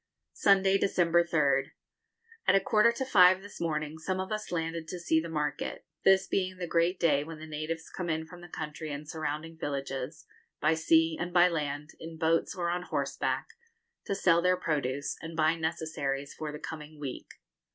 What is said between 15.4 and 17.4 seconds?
necessaries for the coming week.